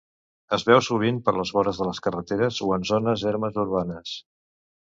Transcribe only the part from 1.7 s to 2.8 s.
de les carreteres o